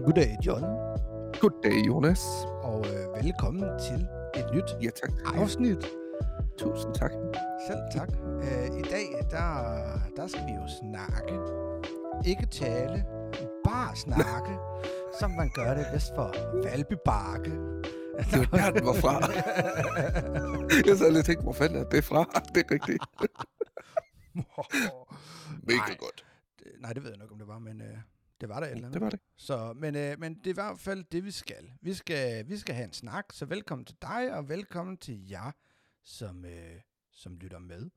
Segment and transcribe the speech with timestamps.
[0.00, 0.64] Goddag, John.
[1.40, 2.20] Goddag, Jonas.
[2.62, 5.10] Og øh, velkommen til et nyt Ja, tak.
[5.34, 5.86] afsnit.
[6.58, 7.10] Tusind tak.
[7.66, 8.08] Selv tak.
[8.42, 9.48] Øh, I dag, der,
[10.16, 11.34] der skal vi jo snakke.
[12.26, 13.04] Ikke tale,
[13.64, 14.50] bare snakke,
[15.20, 16.34] som man gør det vest for
[16.64, 17.50] Valby Bakke.
[18.30, 19.14] Det var der, den var fra.
[20.88, 22.24] Jeg sad lige og tænkte, hvor fanden er det fra?
[22.54, 23.02] Det er rigtigt.
[25.68, 26.24] Mega godt.
[26.80, 27.96] Nej, det ved jeg nok, om det var, men øh,
[28.42, 28.94] det var der et eller andet.
[28.94, 29.20] Det var det.
[29.36, 31.72] Så, men, øh, men det er i hvert fald det, vi skal.
[31.80, 35.52] Vi skal, vi skal have en snak, så velkommen til dig, og velkommen til jer,
[36.04, 36.80] som, øh,
[37.12, 37.90] som lytter med.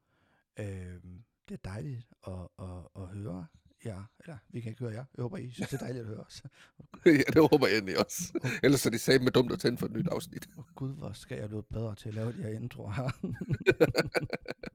[0.60, 1.02] Øh,
[1.50, 3.48] det er dejligt at, at, at høre
[3.86, 4.04] jer.
[4.20, 5.06] Eller, vi kan ikke høre jer.
[5.18, 6.44] Jeg håber, I synes, det er dejligt at høre os.
[7.06, 8.40] Ja, det håber jeg egentlig også.
[8.64, 10.50] Ellers er det sagde med dumt at tænde for et nyt afsnit.
[10.58, 13.10] Åh Gud, hvor skal jeg blive bedre til at lave de her introer her.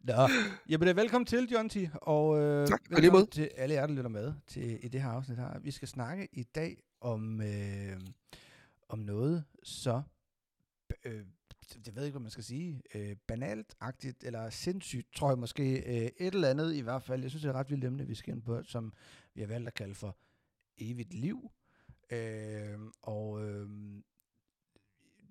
[0.00, 0.28] Nå,
[0.68, 1.76] jamen det er velkommen til, John T.
[1.94, 3.26] Og øh, Tak, og velkommen måde.
[3.30, 5.58] til alle jer, der lytter med til, i det her afsnit her.
[5.58, 8.00] Vi skal snakke i dag om, øh,
[8.88, 10.02] om noget så,
[11.04, 11.24] øh,
[11.86, 16.10] jeg ved ikke, hvad man skal sige, øh, banalt-agtigt, eller sindssygt, tror jeg måske, øh,
[16.26, 17.22] et eller andet i hvert fald.
[17.22, 18.92] Jeg synes, det er et ret vildt emne, vi skal ind på, som
[19.34, 20.16] vi har valgt at kalde for
[20.78, 21.50] evigt liv.
[22.10, 23.68] Øh, og øh,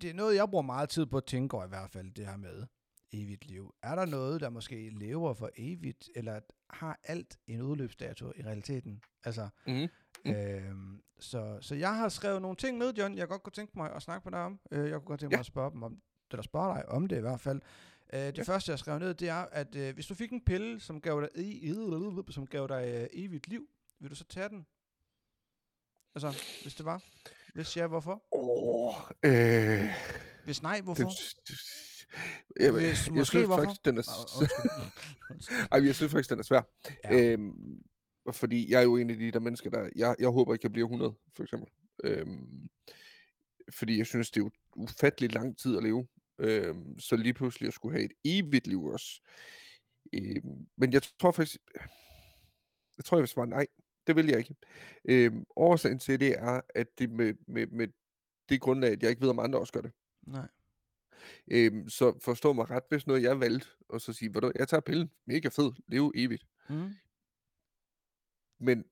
[0.00, 2.26] det er noget, jeg bruger meget tid på at tænke over i hvert fald, det
[2.26, 2.66] her med
[3.12, 3.74] evigt liv.
[3.82, 9.02] Er der noget, der måske lever for evigt, eller har alt en udløbsdato i realiteten?
[9.24, 9.88] Altså, Mm.
[10.24, 10.30] Mm.
[10.30, 13.92] øhm, så, så jeg har skrevet nogle ting ned, John, jeg godt kunne tænke mig
[13.92, 14.60] at snakke med dig om.
[14.70, 15.40] Øh, jeg kunne godt tænke mig Ja.
[15.40, 17.60] at spørge dem om, eller spørge dig om det i hvert fald.
[18.12, 18.42] Øh, det Ja.
[18.42, 21.20] første, jeg skrev ned, det er, at øh, hvis du fik en pille, som gav
[21.20, 21.74] dig, i,
[22.30, 23.68] som gav dig øh, evigt liv,
[24.00, 24.66] vil du så tage den?
[26.14, 27.02] Altså, hvis det var.
[27.54, 28.22] Hvis ja, hvorfor?
[28.32, 29.84] Åh, øh,
[30.44, 31.04] Hvis nej, det, hvorfor?
[31.04, 31.58] det,
[32.60, 33.62] jeg, Hvis jeg måske, synes hvorfor?
[33.64, 34.02] faktisk, den er,
[35.72, 36.62] ej, jeg synes faktisk, den er svær.
[37.04, 37.16] Ja.
[37.16, 37.32] Ja.
[37.32, 37.82] Øhm,
[38.32, 39.88] fordi jeg er jo en af de der mennesker, der...
[39.96, 41.68] Jeg, jeg håber ikke, jeg bliver 100, for eksempel.
[42.04, 42.68] Øhm,
[43.70, 46.06] fordi jeg synes, det er jo ufattelig lang tid at leve.
[46.38, 49.20] Øhm, så lige pludselig at skulle have et evigt liv også.
[50.12, 51.60] Øhm, men jeg tror faktisk...
[52.96, 53.66] Jeg tror, jeg vil svare nej.
[54.06, 54.54] Det vil jeg ikke.
[55.04, 57.88] Øhm, årsagen til det er, at det med, med, med
[58.48, 59.92] det grundlag, at jeg ikke ved, om andre også gør det.
[60.26, 60.48] Nej.
[61.50, 64.80] Øhm, så forstå mig ret, hvis noget jeg valgte, og så sige, du, jeg tager
[64.80, 66.46] pillen, mega fed, leve evigt.
[66.68, 66.90] Mm.
[68.60, 68.84] Men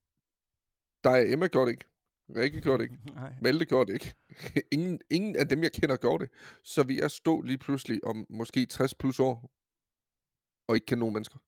[1.05, 1.85] der er Emma gjorde det ikke.
[2.37, 3.13] Rikke gjorde det ikke.
[3.15, 3.33] Nej.
[3.43, 4.15] Malte gjorde det ikke.
[4.75, 6.33] ingen, ingen af dem, jeg kender, gjorde det.
[6.63, 9.51] Så vil jeg stå lige pludselig om måske 60 plus år,
[10.69, 11.39] og ikke kende nogen mennesker.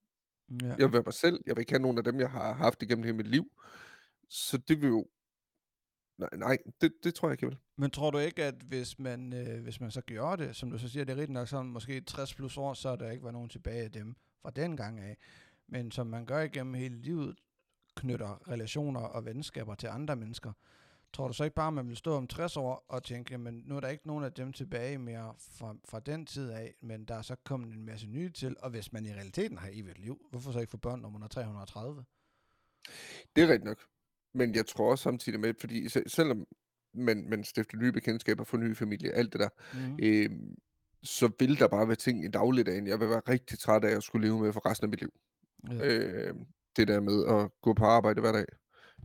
[0.62, 0.66] Ja.
[0.66, 1.40] Jeg vil være mig selv.
[1.46, 3.44] Jeg vil ikke have nogen af dem, jeg har haft igennem hele mit liv.
[4.28, 5.06] Så det vil jo...
[6.20, 7.58] Nej, nej det, det tror jeg ikke, jeg vil.
[7.76, 10.78] Men tror du ikke, at hvis man, øh, hvis man så gjorde det, som du
[10.78, 13.24] så siger, det er rigtig nok sådan, måske 60 plus år, så er der ikke
[13.24, 15.16] var nogen tilbage af dem fra den gang af.
[15.68, 17.36] Men som man gør igennem hele livet,
[17.96, 20.52] knytter relationer og venskaber til andre mennesker.
[21.12, 23.62] Tror du så ikke bare, at man vil stå om 60 år og tænke, men
[23.66, 27.04] nu er der ikke nogen af dem tilbage mere fra, fra den tid af, men
[27.04, 29.98] der er så kommet en masse nye til, og hvis man i realiteten har evigt
[29.98, 32.04] liv, hvorfor så ikke få børn, når man er 330?
[33.36, 33.78] Det er rigtigt nok.
[34.34, 36.46] Men jeg tror også samtidig med, fordi se- selvom
[36.94, 39.98] man, man stifter nye bekendtskaber, får nye familie, alt det der, Mm.
[40.02, 40.54] øhm,
[41.02, 44.02] så vil der bare være ting i dagligdagen, jeg vil være rigtig træt af at
[44.02, 45.12] skulle leve med for resten af mit liv.
[45.70, 45.86] Ja.
[45.86, 46.34] Øh,
[46.76, 48.44] det der med at gå på arbejde hver dag,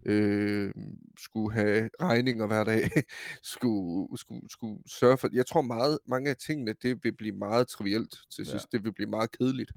[0.06, 0.74] øh,
[1.20, 2.90] skulle have regninger hver dag,
[3.54, 5.30] skulle, skulle, skulle sørge for...
[5.34, 8.52] Jeg tror meget, mange af tingene, det vil blive meget trivielt til Ja.
[8.52, 8.72] sidst.
[8.72, 9.72] Det vil blive meget kedeligt.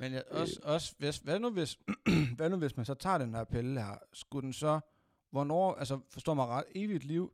[0.00, 1.78] Men jeg, også, også hvis, hvad, nu hvis,
[2.36, 4.80] hvad nu hvis man så tager den her pille her, skulle den så,
[5.34, 7.32] hvornår, altså forstår mig ret, evigt liv,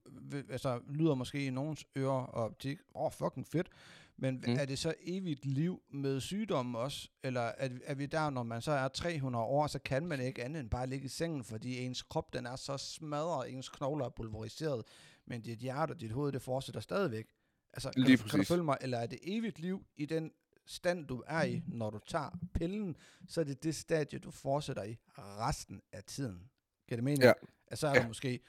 [0.51, 3.69] altså lyder måske i nogens ører og optik, åh oh, fucking fedt,
[4.17, 4.43] men mm.
[4.47, 4.57] Mm.
[4.59, 8.63] er det så evigt liv med sygdomme også, eller er, er vi der, når man
[8.63, 11.79] så er 300 år, så kan man ikke andet end bare ligge i sengen, fordi
[11.79, 14.85] ens krop, den er så smadret, ens knogler er pulveriseret,
[15.27, 17.27] men dit hjerte og dit hoved, det fortsætter stadigvæk.
[17.73, 18.49] Altså, kan, Lige du, kan du præcis.
[18.49, 20.33] følge mig, eller er det evigt liv i den
[20.67, 22.97] stand, du er i, når du tager pillen,
[23.29, 26.51] så er det det stadie, du fortsætter i resten af tiden.
[26.91, 27.23] Giver det mening?
[27.23, 27.33] Ja.
[27.67, 28.09] Altså er Ja.
[28.09, 28.41] måske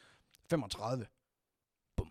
[0.49, 1.05] 35.
[1.97, 2.07] Bum.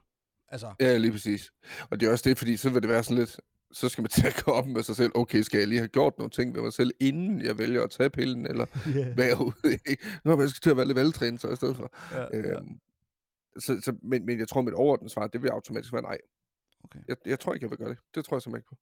[0.48, 1.52] Altså, Ja, lige præcis.
[1.90, 3.40] Og det er også det, fordi så vil det være sådan lidt,
[3.72, 5.88] så skal man til at gå op med sig selv, okay, skal jeg lige have
[5.88, 8.66] gjort nogle ting ved mig selv, inden jeg vælger at tage pillen, eller
[8.96, 9.14] yeah.
[9.14, 10.06] hvad jeg overhovedet ikke.
[10.24, 11.90] Nu har jeg til at være lidt veltrænet så i stedet for.
[12.12, 12.38] ja, ja.
[12.38, 12.80] Øhm,
[13.58, 16.18] så, så, men, men jeg tror, mit overordnede svar, det vil automatisk være nej.
[16.84, 16.98] Okay.
[17.08, 17.98] Jeg, jeg tror ikke, jeg vil gøre det.
[18.14, 18.76] Det tror jeg simpelthen ikke på.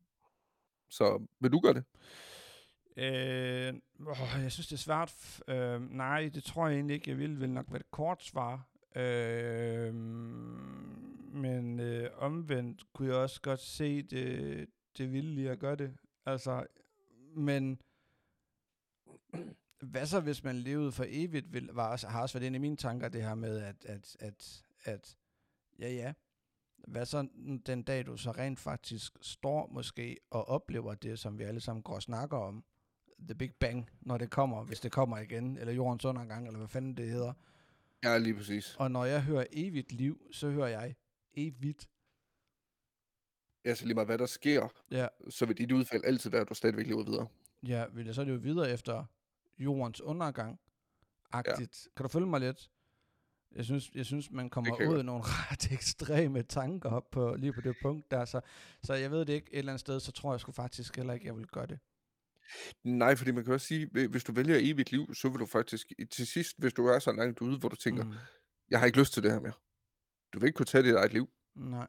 [0.89, 1.85] Så vil du gøre det?
[2.99, 3.75] Øh,
[4.07, 5.43] åh, jeg synes, det er svært.
[5.49, 7.11] Øh, nej, det tror jeg egentlig ikke.
[7.11, 8.69] Jeg vil, vil nok være et kort svar.
[8.97, 9.95] Øh,
[11.33, 14.69] men øh, omvendt kunne jeg også godt se det,
[14.99, 15.97] det ville lige at gøre det.
[16.27, 16.67] Altså,
[17.37, 17.81] men
[19.81, 22.59] hvad så, hvis man levede for evigt, vil, var også, har også været en i
[22.59, 25.17] mine tanker, det her med, at, at, at, at
[25.79, 26.13] ja, ja,
[26.89, 27.29] hvad så
[27.67, 31.83] den dag, du så rent faktisk står måske og oplever det, som vi alle sammen
[31.83, 32.65] går og snakker om,
[33.25, 36.69] The Big Bang, når det kommer, hvis det kommer igen, eller jordens undergang, eller hvad
[36.69, 37.33] fanden det hedder.
[38.05, 38.77] Ja, lige præcis.
[38.79, 40.95] Og når jeg hører evigt liv, så hører jeg
[41.35, 41.89] evigt.
[43.65, 46.49] Ja, så lige meget hvad der sker, Ja, så vil dit udfald altid være, at
[46.49, 47.27] du stadigvæk lever videre.
[47.67, 49.05] ja vil jeg så leve videre efter
[49.59, 50.61] jordens undergang.
[51.33, 51.87] Agtigt.
[51.87, 51.91] Ja.
[51.97, 52.71] Kan du følge mig lidt?
[53.53, 57.35] Jeg synes, jeg synes man kommer jeg ud af nogle ret ekstreme tanker op på,
[57.35, 58.25] lige på det punkt der.
[58.25, 58.41] Så,
[58.83, 61.15] så jeg ved det ikke et eller andet sted, så tror jeg sgu faktisk heller
[61.15, 61.79] ikke, jeg vil gøre det.
[62.85, 65.47] Nej, fordi man kan også sige, hvi- hvis du vælger evigt liv, så vil du
[65.47, 68.13] faktisk til sidst, hvis du er så langt ude, hvor du tænker, Mm.
[68.71, 69.53] jeg har ikke lyst til det her mere.
[70.33, 71.31] Du vil ikke kunne tage dit eget liv.
[71.55, 71.87] Nej.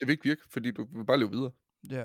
[0.00, 1.50] Det vil ikke virke, fordi du vil bare leve videre.
[1.90, 2.04] Ja,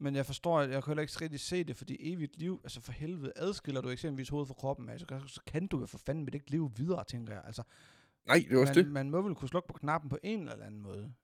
[0.00, 2.80] men jeg forstår, at jeg kan heller ikke rigtig se det, fordi evigt liv, altså
[2.80, 5.06] for helvede, adskiller du eksempelvis hovedet fra kroppen af, så,
[5.46, 7.42] kan- du jo for fanden med det ikke leve videre, tænker jeg.
[7.46, 7.62] Altså,
[8.26, 8.92] Nej, det er også man, det.
[8.92, 11.14] man må vel kunne slukke på knappen på en eller anden måde.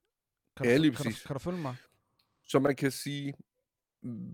[0.57, 1.77] Kan Ja, du, lige kan, du, kan du følge mig?
[2.45, 3.35] Så man kan sige,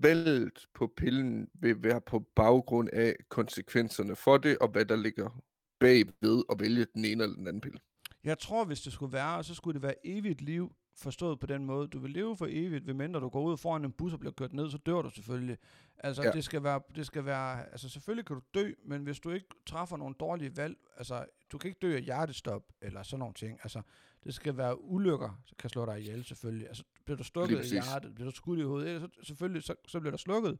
[0.03, 5.45] valget på pillen vil være på baggrund af konsekvenserne for det, og hvad der ligger
[5.81, 7.79] bagved at vælge den ene eller den anden pille.
[8.25, 11.65] Jeg tror, hvis det skulle være, så skulle det være evigt liv, forstået på den
[11.65, 11.89] måde.
[11.89, 14.33] Du vil leve for evigt, ved mindre du går ud foran en bus og bliver
[14.33, 15.59] kørt ned, så dør du selvfølgelig.
[15.99, 16.29] Altså, ja.
[16.29, 16.33] Ja.
[16.33, 19.47] det, skal være, det skal være, altså selvfølgelig kan du dø, men hvis du ikke
[19.67, 23.59] træffer nogle dårlige valg, altså, du kan ikke dø af hjertestop, eller sådan nogle ting.
[23.63, 23.83] Altså,
[24.25, 26.69] det skal være ulykker, så kan slå dig ihjel selvfølgelig.
[26.69, 30.01] Altså, bliver du stukket i hjertet, bliver du skudt i hovedet, så, selvfølgelig, så, så
[30.01, 30.59] bliver der slukket.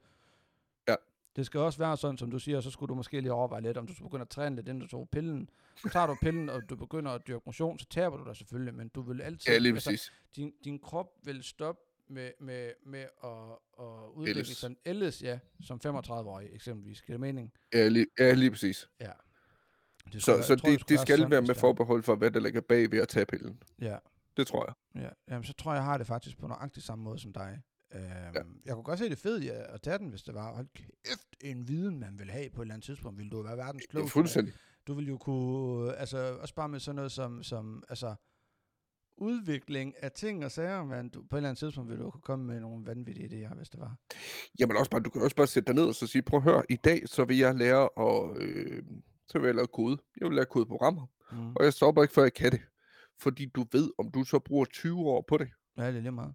[0.88, 0.94] Ja.
[1.37, 3.76] Det skal også være sådan, som du siger, så skulle du måske lige overveje lidt,
[3.76, 5.50] om du skulle begynde at træne lidt, inden du tog pillen.
[5.76, 8.75] Så tager du pillen, og du begynder at dyrke motion, så taber du dig selvfølgelig,
[8.75, 9.52] men du vil altid...
[9.52, 10.12] Ja, lige altså, præcis.
[10.37, 13.31] din, din krop vil stoppe med, med, med at,
[13.79, 14.56] at udvikle Ældes.
[14.56, 17.02] sig ellers, ja, som 35-årig eksempelvis.
[17.02, 17.52] Giver det mening?
[17.73, 18.88] Ja, lige, ja, lige præcis.
[19.00, 19.11] Ja.
[20.12, 22.17] Det Så, skulle så jeg tror, det, skulle det skal være med det forbehold for,
[22.17, 23.62] hvad der ligger bag ved at tage pillen.
[23.81, 23.96] Ja,
[24.36, 25.02] Det tror jeg.
[25.02, 25.08] ja.
[25.34, 27.60] Jamen, så tror jeg, jeg har det faktisk på nøjagtig samme måde som dig.
[27.94, 28.42] Øhm, ja.
[28.64, 30.54] Jeg kunne godt se det fede i at tage den, hvis det var.
[30.54, 33.19] Hold kæft, en viden, man vil have på et eller andet tidspunkt.
[33.19, 34.12] Vil du være verdens Ja, klogeste.
[34.12, 34.54] fuldstændig.
[34.86, 38.14] Du vil jo kunne, altså også bare med sådan noget som, som altså,
[39.19, 42.20] udvikling af ting og sager, men du, på et eller andet tidspunkt vil du kunne
[42.22, 43.96] komme med nogle vanvittige idéer, hvis det var.
[44.58, 46.42] Jamen også bare, du kan også bare sætte dig ned og så sige, prøv at
[46.44, 48.82] høre, i dag så vil jeg lære at, øh,
[49.28, 49.98] så vil jeg lære kode.
[50.20, 51.52] Jeg vil lære kodeprogrammer, Mm.
[51.56, 52.60] og jeg stopper ikke, før jeg kan det.
[53.19, 55.50] Fordi du ved, om du så bruger 20 år på det.
[55.76, 56.34] Ja, det er lige meget.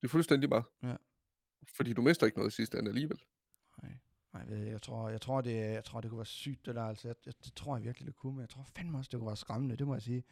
[0.00, 0.64] Det er fuldstændig meget.
[0.82, 0.96] Ja.
[1.76, 3.18] Fordi du mister ikke noget i sidste ende alligevel.
[3.82, 3.92] Nej,
[4.32, 6.82] nej jeg, jeg, tror, jeg, tror, det, jeg tror, det kunne være sygt, det der.
[6.82, 9.18] Altså, jeg, jeg, det tror jeg virkelig, det kunne, men jeg tror fandme også, det
[9.18, 10.24] kunne være skræmmende, det må jeg sige.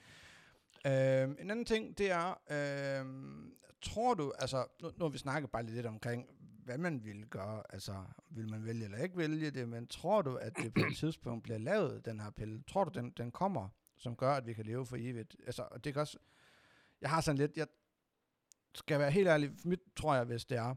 [0.87, 5.51] Øhm, en anden ting, det er, øhm, tror du, altså, nu, nu har vi snakket
[5.51, 6.27] bare lidt omkring,
[6.65, 10.37] hvad man ville gøre, altså, vil man vælge eller ikke vælge det, men tror du,
[10.37, 12.63] at det på et tidspunkt bliver lavet, den her pille?
[12.63, 15.37] Tror du, den, den kommer, som gør, at vi kan leve for evigt?
[15.47, 16.19] Altså, og det kan også,
[17.01, 17.67] jeg har sådan lidt, jeg
[18.75, 20.75] skal være helt ærlig, mit tror jeg, hvis det er,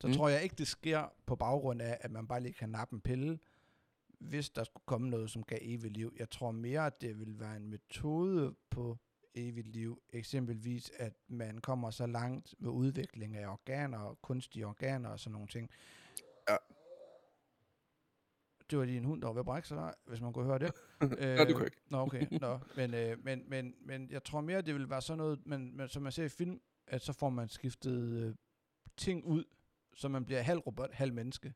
[0.00, 0.14] så Mm.
[0.14, 3.00] tror jeg ikke, det sker på baggrund af, at man bare lige kan nappe en
[3.00, 3.38] pille,
[4.18, 6.12] hvis der skulle komme noget, som gav evigt liv.
[6.18, 8.98] Jeg tror mere, at det vil være en metode på
[9.34, 10.02] evigt liv.
[10.12, 15.32] Eksempelvis, at man kommer så langt med udvikling af organer, og kunstige organer og sådan
[15.32, 15.70] nogle ting.
[18.72, 20.58] Det var lige en hund, der var ved at brække sig hvis man kunne høre
[20.58, 20.72] det.
[21.00, 21.80] Nej, det kunne ikke.
[21.90, 22.26] Nå, okay.
[22.40, 25.76] Nå, men, øh, men, men, men jeg tror mere, det vil være sådan noget, men,
[25.76, 28.34] men, som man ser i film, at så får man skiftet øh,
[28.96, 29.44] ting ud,
[29.94, 31.54] så man bliver halv robot, halv menneske.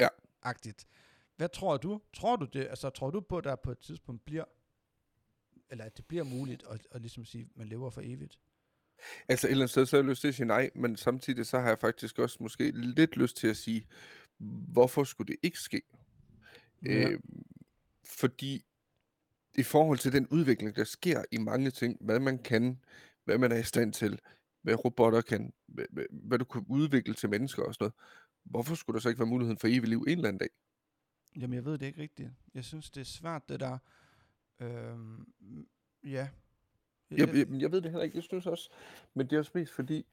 [0.00, 0.08] Ja.
[0.42, 0.86] Agtigt.
[1.36, 2.00] Hvad tror du?
[2.12, 2.66] Tror du det?
[2.66, 4.44] Altså, tror du på, at der på et tidspunkt bliver,
[5.70, 8.38] eller at det bliver muligt at, at ligesom sige, at man lever for evigt?
[9.28, 11.46] Altså et eller andet sted, så har jeg lyst til at sige nej, men samtidig
[11.46, 13.86] så har jeg faktisk også måske lidt lyst til at sige,
[14.72, 15.82] hvorfor skulle det ikke ske?
[16.86, 17.10] Ja.
[17.10, 17.20] Øh,
[18.04, 18.64] fordi
[19.58, 22.80] i forhold til den udvikling, der sker i mange ting, hvad man kan,
[23.24, 24.20] hvad man er i stand til,
[24.62, 27.94] hvad robotter kan, hvad, hvad, hvad du kan udvikle til mennesker og sådan noget,
[28.44, 30.48] hvorfor skulle der så ikke være muligheden for evigt liv en eller anden dag?
[31.36, 32.30] Jamen, jeg ved det ikke rigtigt.
[32.54, 33.78] Jeg synes, det er svært, det der.
[34.60, 35.26] Øhm,
[36.04, 36.28] ja.
[37.10, 38.70] Jeg, jeg, jeg ved det heller ikke, jeg synes også,
[39.14, 40.06] men det er også mest fordi,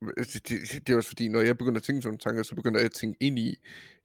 [0.00, 2.54] det, det, det er også fordi, når jeg begynder at tænke sådan nogle tanker, så
[2.54, 3.56] begynder jeg at tænke ind i,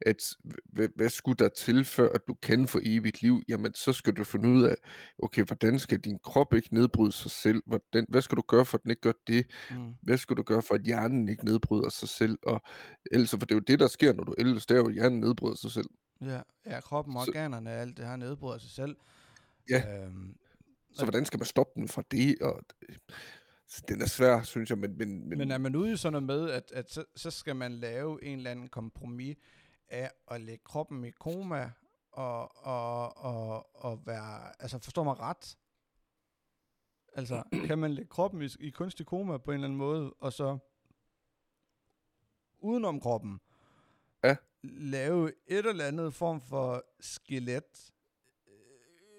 [0.02, 3.42] at hvad, hvad skulle der til, før at du kan få evigt liv?
[3.48, 4.76] Jamen, så skal du finde ud af,
[5.20, 7.64] okay, hvordan skal din krop ikke nedbryde sig selv?
[7.66, 9.46] Hvordan, hvad skal du gøre, for at den ikke gør det?
[9.72, 9.94] Mm.
[10.02, 12.38] Hvad skal du gøre, for at hjernen ikke nedbryder sig selv?
[12.44, 12.62] Og
[13.12, 14.94] ellers, for det er jo det, der sker, når du ældes, det er jo, at
[14.94, 15.90] hjernen nedbryder sig selv.
[16.22, 18.96] Ja, ja, kroppen, Så- organerne, alt det her nedbryder sig selv.
[19.70, 20.04] Ja.
[20.06, 20.36] Øhm,
[20.96, 22.36] Så hvordan skal man stoppe den fra det?
[22.42, 22.62] Og,
[23.74, 24.98] så den er svær, synes jeg, men...
[24.98, 27.56] Men, men, Men er man ude i sådan noget med, at, at så, så skal
[27.56, 29.38] man lave en eller anden kompromis
[29.90, 31.72] af at lægge kroppen i koma,
[32.12, 35.58] og, og, og, og være, altså forstår mig ret,
[37.16, 40.34] altså kan man lægge kroppen i, i kunstig koma på en eller anden måde, og
[40.34, 40.58] så
[42.60, 43.40] udenom kroppen,
[44.24, 44.36] Ja.
[44.64, 47.93] lave et eller andet form for skelet,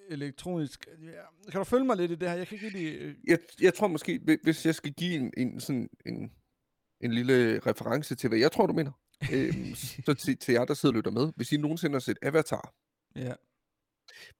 [0.09, 1.23] elektronisk, ja.
[1.51, 2.37] kan du følge mig lidt i det her?
[2.37, 5.33] Jeg kan ikke lige, øh, Jeg, jeg tror måske, hvi- hvis jeg skal give en,
[5.37, 6.33] en, sådan en,
[7.01, 8.93] en lille reference til, hvad jeg tror, du mener,
[9.35, 11.33] øhm, så til, til jer, der sidder og lytter med.
[11.37, 12.75] Hvis I nogensinde har set Avatar,
[13.17, 13.35] ja,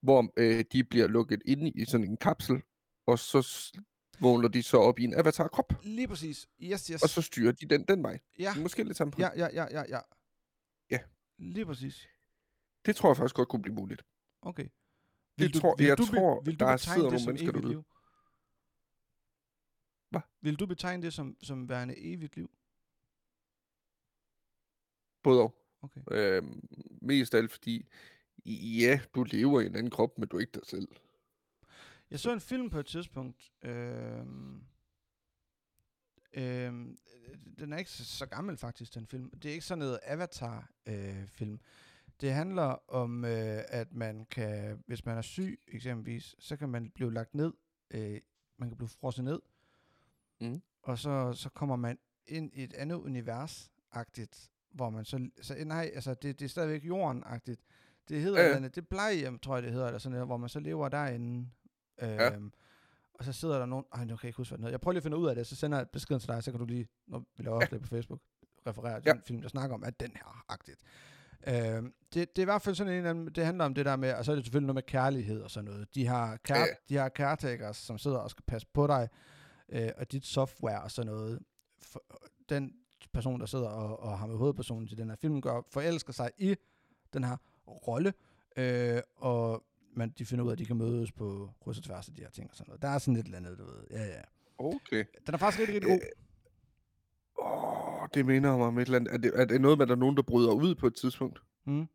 [0.01, 2.61] hvor øh, de bliver lukket inde i sådan en kapsel,
[3.07, 3.71] og så
[4.19, 7.65] vågner de så op i en avatar-krop, lige præcis, yes, yes, og så styrer de
[7.65, 8.19] den den vej.
[8.39, 9.21] ja, Måske lidt sammen på.
[9.21, 9.99] ja, ja, ja, ja, ja,
[10.91, 10.99] Ja.
[11.37, 12.07] lige præcis,
[12.85, 14.03] Det tror jeg faktisk godt kunne blive muligt.
[14.41, 14.67] okay.
[15.39, 17.67] Det tror- jeg be- tror, vil der betegne sidder det nogle som mennesker derude.
[17.69, 17.83] liv?
[20.09, 20.21] Hvad?
[20.41, 22.51] Vil du betegne det som, som værende evigt liv?
[25.23, 25.55] Både og.
[25.81, 26.01] Okay.
[26.11, 26.67] Øhm,
[27.01, 27.85] mest af alt fordi,
[28.45, 30.87] ja, du lever i en anden krop, men du er ikke dig selv.
[32.11, 33.51] Jeg så en film på et tidspunkt.
[33.61, 34.63] Øhm,
[36.33, 36.97] øhm,
[37.59, 39.29] den er ikke så, så gammel faktisk, den film.
[39.29, 41.59] Det er ikke sådan noget Avatar-film.
[42.21, 46.89] Det handler om, øh, at man kan, hvis man er syg eksempelvis, så kan man
[46.95, 47.53] blive lagt ned.
[47.91, 48.21] Øh,
[48.57, 49.39] man kan blive frosset ned.
[50.41, 50.61] Mhm.
[50.83, 55.91] Og så, så kommer man ind i et andet univers-agtigt, hvor man så, så nej,
[55.93, 57.61] altså det, det er stadigvæk jorden-agtigt.
[58.09, 58.61] Det hedder Ja, ja, ja.
[58.61, 58.67] ja.
[58.67, 61.49] det plejehjem, tror jeg det hedder, eller sådan noget, hvor man så lever derinde.
[62.01, 62.53] Øhm,
[63.13, 64.73] Og så sidder der nogen, ej, nu kan jeg ikke huske, hvad den hedder.
[64.73, 66.51] Jeg prøver lige at finde ud af det, så sender jeg beskeden til dig, så
[66.51, 68.21] kan du lige, når vi laver opslag på Facebook,
[68.67, 69.13] referere til Ja.
[69.13, 70.81] den film, der snakker om, at den her agtigt.
[71.47, 73.85] Øhm, det, det er i hvert fald sådan en, eller anden- det handler om det
[73.85, 75.95] der med, og så er det selvfølgelig noget med kærlighed og sådan noget.
[75.95, 76.65] De har, care, Ja.
[76.89, 79.09] de har caretakers, som sidder og skal passe på dig,
[79.69, 81.39] øh, og dit software og sådan noget.
[81.81, 82.03] For,
[82.49, 82.73] den
[83.13, 86.31] person, der sidder og, og har med hovedpersonen til den her film, gør, forelsker sig
[86.37, 86.55] i
[87.13, 87.37] den her
[87.67, 88.13] rolle,
[88.57, 92.07] øh, og man, de finder ud af, at de kan mødes på kryds og tværs
[92.07, 92.81] af de her ting og sådan noget.
[92.81, 93.83] Der er sådan et eller andet, du ved.
[93.91, 94.21] Ja, ja.
[94.57, 95.03] Okay.
[95.27, 95.99] Den er faktisk rigtig, rigtig god.
[98.15, 99.13] Det minder mig om et eller andet.
[99.13, 100.95] Er det, er det noget med, at der er nogen, der bryder ud på et
[100.95, 101.41] tidspunkt?
[101.65, 101.87] Mm.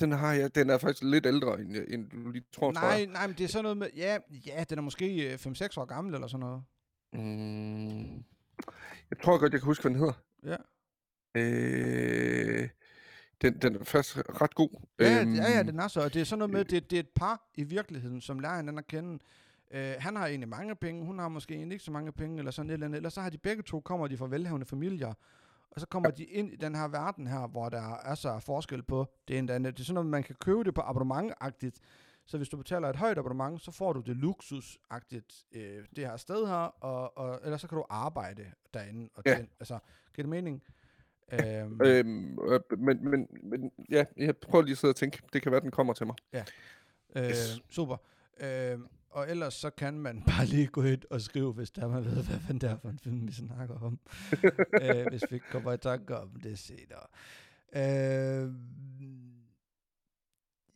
[0.00, 2.90] Den har jeg, den er faktisk lidt ældre, end, end du lige tror, tror Nej,
[2.90, 3.06] jeg.
[3.06, 5.84] nej, men det er sådan noget med, ja, ja den er måske øh, 5-6 år
[5.84, 6.62] gammel eller sådan noget.
[7.12, 8.16] Mm,
[9.10, 10.22] jeg tror godt, jeg kan huske, hvad den hedder.
[10.44, 10.56] Ja.
[11.34, 12.68] Øh,
[13.42, 14.68] den, den er faktisk ret god.
[15.00, 16.08] Ja, Øhm, øhm, ja, ja, den er så.
[16.08, 18.78] Det er sådan noget med, det, det er et par i virkeligheden, som lærer hinanden
[18.78, 19.18] at kende.
[19.70, 22.50] Øh, han har egentlig mange penge, hun har måske egentlig ikke så mange penge, eller
[22.50, 22.96] sådan et eller andet.
[22.96, 25.14] Eller så har de begge to, kommer de fra velhavende familier,
[25.70, 26.14] og så kommer ja.
[26.16, 29.44] de ind i den her verden her, hvor der er så forskel på det ene
[29.44, 29.76] og det andet.
[29.76, 31.78] Det er sådan noget, man kan købe det på abonnement-agtigt.
[32.26, 36.16] Så hvis du betaler et højt abonnement, så får du det luksus-agtigt, øh, det her
[36.16, 39.08] sted her, og, og ellers så kan du arbejde derinde.
[39.14, 39.34] Og Ja.
[39.34, 39.78] tjene, altså,
[40.14, 40.62] giver det mening?
[41.32, 45.22] Øhm, Øhm, øh, men, men, men ja, jeg prøver lige at sidde og tænke.
[45.32, 46.14] Det kan være, den kommer til mig.
[46.32, 46.42] Øh,
[47.16, 47.62] Yes.
[47.68, 47.96] Super.
[48.40, 48.78] Øh,
[49.10, 52.12] og ellers så kan man bare lige gå ind og skrive, hvis der man ved,
[52.12, 54.00] hvad fanden det er for en film, vi snakker om.
[54.82, 57.06] øh, hvis vi ikke kommer i tanke om det senere.
[57.72, 58.54] Øh,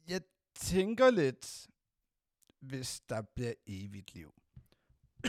[0.09, 0.21] jeg
[0.55, 1.69] tænker lidt,
[2.61, 4.35] hvis der bliver evigt liv.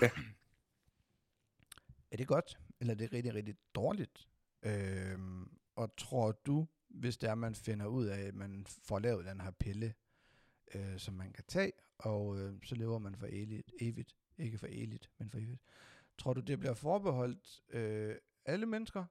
[0.02, 0.10] Ja.
[2.12, 4.28] er det godt, eller er det rigtig, rigtig dårligt?
[4.64, 5.20] Øh,
[5.76, 9.42] og tror du, hvis det er, man finder ud af, at man får lavet den
[9.42, 9.94] her pille,
[10.74, 14.16] øh, som man kan tage, og øh, så lever man for evigt, evigt.
[14.38, 15.62] Ikke for evigt, men for evigt.
[16.18, 19.06] Tror du, det bliver forbeholdt øh, alle mennesker,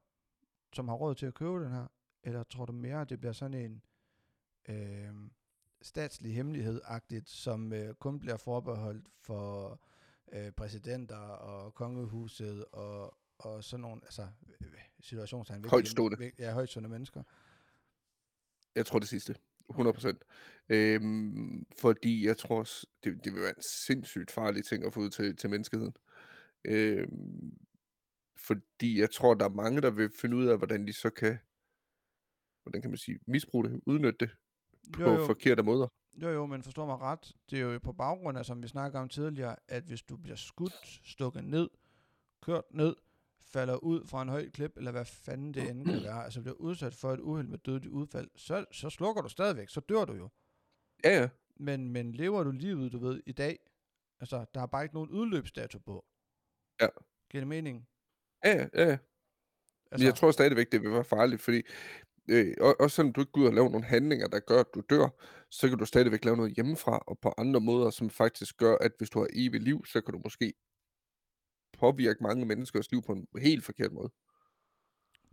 [0.72, 1.86] som har råd til at købe den her?
[2.22, 3.82] Eller tror du mere, at det bliver sådan en
[4.68, 5.14] øh,
[5.82, 9.80] statslig hemmelighed-agtigt, som øh, kun bliver forbeholdt for
[10.32, 14.28] øh, præsidenter og kongehuset og, og sådan nogle, altså
[14.60, 15.64] øh, situationstegn.
[15.64, 16.32] Højtstående.
[16.38, 17.22] Ja, højtstående mennesker.
[18.74, 19.36] Jeg tror det sidste.
[19.70, 20.18] 100%.
[20.68, 22.62] Øhm, fordi jeg tror,
[23.04, 25.96] det, det vil være en sindssygt farlig ting at få ud til, til menneskeheden.
[26.64, 27.58] Øhm,
[28.46, 31.38] fordi jeg tror, der er mange, der vil finde ud af, hvordan de så kan,
[32.62, 34.30] hvordan kan man sige, misbruge det, udnytte det
[34.92, 35.26] på Jo, jo.
[35.26, 35.88] forkerte måder.
[36.22, 37.32] Jo, jo, men forstår mig ret.
[37.50, 40.36] Det er jo på baggrund af, som vi snakker om tidligere, at hvis du bliver
[40.36, 41.70] skudt, stukket ned,
[42.42, 42.96] kørt ned,
[43.54, 46.56] falder ud fra en høj klip, eller hvad fanden det end kan være, altså bliver
[46.68, 50.12] udsat for et uheld med dødeligt udfald, så, så slukker du stadigvæk, så dør du
[50.12, 50.28] jo.
[51.04, 51.28] Ja, ja.
[51.56, 53.58] Men, men lever du livet, du ved, i dag,
[54.20, 56.04] altså der er bare ikke nogen udløbsdato på.
[56.80, 56.88] Ja.
[57.30, 57.88] Giver det mening?
[58.44, 58.98] Ja, ja, ja.
[59.90, 61.62] Altså, jeg tror stadigvæk, det vil være farligt, fordi
[62.30, 64.66] øh, og- også selvom du ikke går ud og laver nogle handlinger, der gør, at
[64.74, 65.08] du dør,
[65.50, 68.92] så kan du stadigvæk lave noget hjemmefra, og på andre måder, som faktisk gør, at
[68.98, 70.54] hvis du har evigt liv, så kan du måske
[71.84, 74.10] påvirke mange menneskers liv på en helt forkert måde.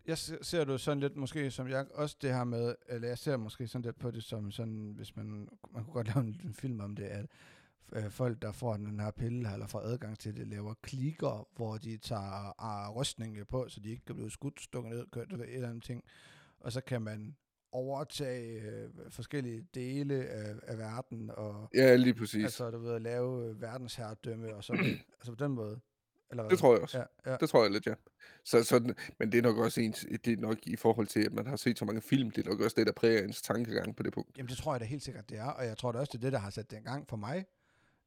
[0.07, 3.37] jeg ser, du sådan lidt måske som jeg også det her med, eller jeg ser
[3.37, 6.53] måske sådan lidt på det som sådan, hvis man, man kunne godt lave en, en
[6.53, 7.25] film om det, at
[7.95, 11.77] øh, folk, der får den her pille, eller får adgang til det, laver klikker, hvor
[11.77, 12.53] de tager
[12.89, 15.69] uh, rystning på, så de ikke kan blive skudt, stukket ned, kørt eller et eller
[15.69, 16.03] andet ting.
[16.59, 17.35] Og så kan man
[17.71, 22.43] overtage øh, forskellige dele af, af verden, og Ja, lige præcis.
[22.43, 24.85] altså, du ved, at lave øh, verdensherredømme, og sådan,
[25.19, 25.79] altså på den måde.
[26.31, 26.49] Eller?
[26.49, 26.97] Det tror jeg også.
[26.97, 27.37] Ja, ja.
[27.37, 27.93] Det tror jeg lidt, ja.
[28.43, 31.33] Så, så, men det er nok også ens, det er nok i forhold til, at
[31.33, 33.95] man har set så mange film, det er nok også det, der præger ens tankegang
[33.95, 34.37] på det punkt.
[34.37, 36.17] Jamen det tror jeg da helt sikkert, det er, og jeg tror da også, det
[36.17, 37.45] er det, der har sat det i gang for mig.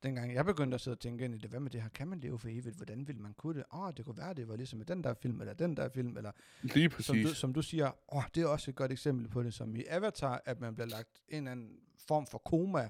[0.03, 2.09] Dengang jeg begyndte at sidde og tænke ind i det, hvad med det her, kan
[2.09, 2.77] man leve for evigt?
[2.77, 3.65] Hvordan vil man kunne det?
[3.73, 5.89] Åh, oh, det kunne være, det var ligesom i den der film, eller den der
[5.89, 7.29] film, eller Lige som præcis.
[7.29, 9.77] du, som du siger, åh, oh, det er også et godt eksempel på det, som
[9.77, 12.89] i Avatar, at man bliver lagt en eller anden form for koma,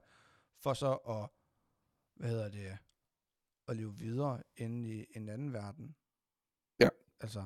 [0.63, 1.29] for så at,
[2.17, 2.79] hvad hedder det,
[3.69, 5.95] at leve videre inde i en anden verden.
[6.81, 6.89] Ja.
[7.21, 7.43] Altså,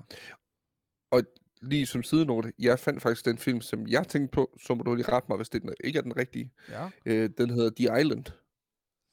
[1.63, 4.95] Lige som sidenote, jeg fandt faktisk den film, som jeg tænkte på, så må du
[4.95, 6.53] lige rette mig, hvis det ikke er den rigtige.
[6.69, 6.91] ja.
[7.07, 8.25] Øh, den hedder The Island.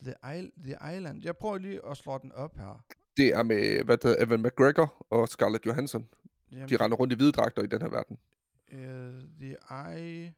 [0.04, 1.24] The, Isle, The Island.
[1.24, 2.86] Jeg prøver lige at slå den op her.
[3.18, 6.10] Det er med, hvad der hedder, Evan McGregor og Scarlett Johansson.
[6.52, 8.20] Jamen, De render rundt i hvide dragter i den her verden.
[8.72, 10.34] uh, the Eye...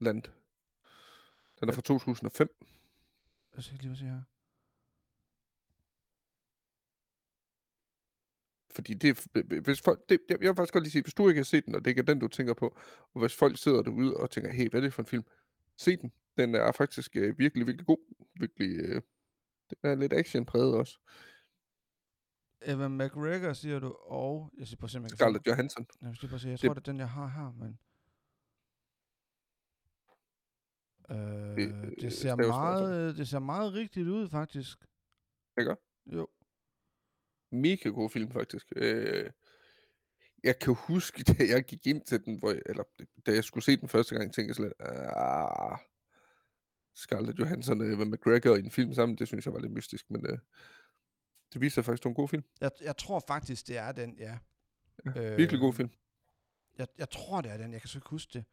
[0.00, 0.22] Land.
[1.60, 2.48] Den er fra 2005.
[3.56, 4.22] Jeg skal lige hvad se her.
[8.74, 9.26] Fordi det,
[9.64, 11.66] hvis folk, det, jeg jeg vil faktisk godt lige sige, hvis du ikke har set
[11.66, 12.76] den, og det ikke er den, du tænker på,
[13.14, 15.24] og hvis folk sidder derude og tænker, hey, hvad er det for en film?
[15.76, 16.12] Se den.
[16.36, 18.14] Den er faktisk øh, virkelig, virkelig god.
[18.40, 19.02] Virkelig, øh,
[19.70, 20.98] den er lidt actionpræget også.
[22.62, 24.50] Evan McGregor, siger du, og...
[24.58, 25.86] Jeg skal prøve at se, om jeg kan Scarlett Johansson.
[25.92, 26.06] finde...
[26.08, 26.48] Jeg, skal prøve at se.
[26.48, 27.78] jeg Det- tror, det er den, jeg har her, men...
[31.10, 32.48] Øh, øh, det, ser hvert fald.
[32.48, 34.78] meget, det ser meget rigtigt ud, faktisk.
[35.58, 35.76] Ikke?
[36.06, 36.28] Jo.
[37.50, 38.66] Mega god film, faktisk.
[38.76, 39.30] Øh,
[40.44, 42.84] jeg kan huske, da jeg gik ind til den, hvor jeg, eller
[43.26, 45.78] da jeg skulle se den første gang, tænkte jeg sådan lidt, ah,
[46.94, 50.10] Scarlett Johansson og Evan McGregor i en film sammen, det synes jeg var lidt mystisk,
[50.10, 50.38] men øh,
[51.52, 52.42] det viser faktisk nogle gode film.
[52.60, 54.38] Jeg, jeg tror faktisk, det er den, ja.
[55.16, 55.90] Ja, Virkelig god film.
[56.78, 57.72] Jeg, jeg tror, det er den.
[57.72, 58.44] Jeg kan så ikke huske det.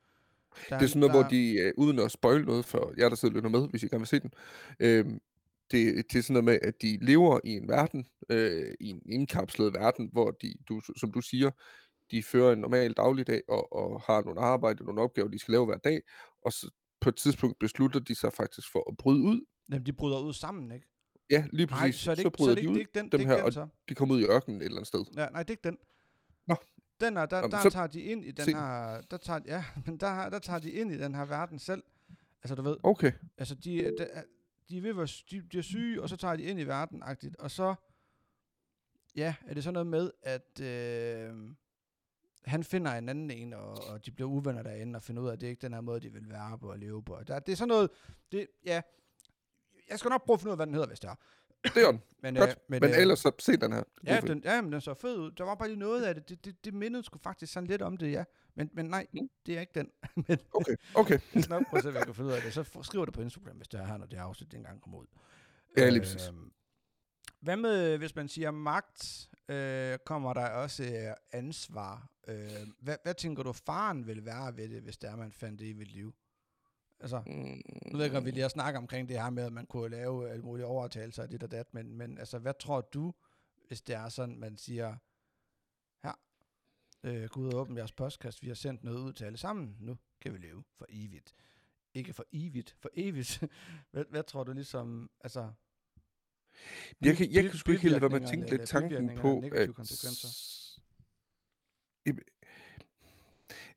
[0.69, 3.10] Der Det er sådan noget, hvor der- de, øh, uden at spoil noget for jer,
[3.10, 4.33] der sidder og lytter med, hvis I gerne vil se den,
[4.79, 5.05] øh,
[5.71, 9.73] det, er sådan noget med, at de lever i en verden, øh, i en indkapslet
[9.73, 11.51] verden, hvor de, du, som du siger,
[12.12, 15.65] de fører en normal dagligdag og, og har nogle arbejde, nogle opgaver, de skal lave
[15.65, 16.01] hver dag,
[16.45, 16.69] og så
[17.01, 19.41] på et tidspunkt beslutter de sig faktisk for at bryde ud.
[19.71, 20.88] Jamen, de bryder ud sammen, ikke?
[21.30, 22.01] Ja, lige Nej, præcis.
[22.01, 22.73] så er det så ikke, så bryder er det de ikke, ud.
[22.75, 23.67] det er ikke den, dem det er her, ikke og den så.
[23.89, 25.06] De kommer ud i ørkenen et eller andet sted.
[25.17, 25.77] Ja, nej, det er ikke den.
[26.47, 26.56] Nå.
[26.99, 28.51] Den er, der, Jamen, der så- tager de ind i den se.
[28.51, 31.84] her, der tager, ja, men der, der tager de ind i den her verden selv.
[32.43, 33.12] Altså, du ved, Okay.
[33.38, 34.08] altså, de, de,
[34.69, 37.03] de, er ved, være, de, de er syge, og så tager de ind i verden,
[37.03, 37.75] agtigt, og så,
[39.15, 41.36] ja, er det sådan noget med, at øh,
[42.45, 45.34] han finder en anden en, og, og de bliver uvenner derinde, og finder ud af,
[45.34, 47.19] at det er ikke den her måde, de vil være på og leve på.
[47.27, 47.89] Der, det er sådan noget,
[48.32, 48.82] det, ja,
[49.89, 51.15] jeg skal nok prøve at finde ud af, hvad den hedder, hvis det er.
[51.63, 52.01] Det er den.
[52.23, 52.49] Men, Godt.
[52.49, 53.80] øh, Men, men øh, ellers så se den her.
[53.80, 55.32] Er Ja, den, ja, men den så fed ud.
[55.32, 56.30] Der var bare lige noget af det.
[56.30, 58.23] Det, det, det mindede sgu faktisk sådan lidt om det, ja.
[58.57, 59.29] Men, men nej, Mm.
[59.45, 59.91] det er ikke den.
[60.27, 61.19] men Okay, okay.
[61.49, 62.53] nok prøve at se, hvad jeg kan finde ud af det.
[62.53, 64.99] Så f- skriv det på Instagram, hvis det er her, når det afsnit engang kommer
[64.99, 65.05] ud.
[65.77, 66.27] Ja, lige præcis.
[66.27, 66.51] Øhm,
[67.41, 72.09] Hvad med, hvis man siger magt, øh, kommer der også øh, ansvar.
[72.27, 72.49] Øh,
[72.81, 75.65] hvad, hvad tænker du, faren vil være ved det, hvis det er, man fandt det
[75.65, 76.15] i ved liv?
[76.99, 79.53] Altså, nu ved jeg ikke, om vi lige har snakket omkring det her med, at
[79.53, 82.81] man kunne lave alle mulige overtagelser af dit og dat, men, men altså, hvad tror
[82.81, 83.13] du,
[83.67, 84.95] hvis det er sådan, man siger,
[87.07, 89.77] øh, gå ud og åbne jeres postkast, vi har sendt noget ud til alle sammen,
[89.79, 91.33] nu kan vi leve for evigt.
[91.93, 93.43] Ikke for evigt, for evigt.
[93.91, 95.51] hvad, hvad tror du ligesom, altså...
[97.01, 99.43] Jeg kan, jeg kan sgu ikke helt lade være med at tænke lidt tanken på,
[99.55, 99.69] at,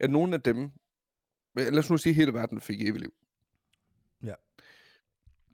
[0.01, 0.71] at nogle af dem,
[1.55, 3.15] lad os nu sige, at hele verden fik evigt liv.
[4.23, 4.35] Ja.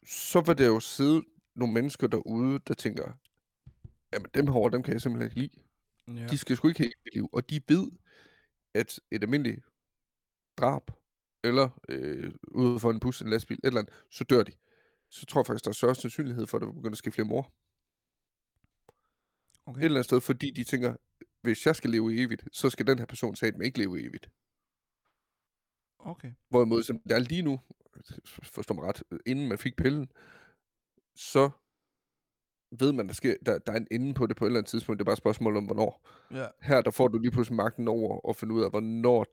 [0.07, 3.13] Så vil der jo sidde nogle mennesker derude, der tænker,
[4.13, 5.66] jamen dem herovre, dem kan jeg simpelthen ikke lide.
[6.09, 6.27] Ja.
[6.27, 7.29] De skal sgu ikke have evigt liv.
[7.33, 7.91] Og de ved,
[8.75, 9.65] at et almindeligt
[10.57, 10.91] drab,
[11.45, 14.53] eller øh, ude for en bus, en lastbil, et eller andet, så dør de.
[15.11, 17.29] Så tror jeg faktisk, der er større sandsynlighed for, at der begynder at ske flere
[17.29, 17.53] mor.
[19.67, 19.81] okay.
[19.81, 20.97] Et eller andet sted, fordi de tænker,
[21.43, 24.31] hvis jeg skal leve evigt, så skal den her person satme ikke leve evigt.
[25.99, 26.33] okay.
[26.49, 27.61] Hvorimod, som det er lige nu,
[28.43, 30.11] forstår mig ret, inden man fik pillen,
[31.15, 31.51] så
[32.71, 34.71] ved man, der, sker, der, der er en ende på det på et eller andet
[34.71, 34.99] tidspunkt.
[34.99, 36.07] Det er bare et spørgsmål om, hvornår.
[36.31, 36.47] Ja.
[36.63, 39.27] Her, der får du lige pludselig magten over at finde ud af, hvornår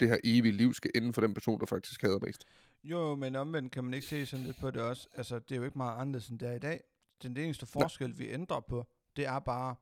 [0.00, 2.44] det her evige liv skal ende for den person, der faktisk hader mest.
[2.84, 5.08] Jo, men omvendt kan man ikke se sådan lidt på det også.
[5.14, 6.80] Altså, det er jo ikke meget anderledes, end det er i dag.
[7.22, 9.74] Den eneste forskel, vi ændrer på, det er bare,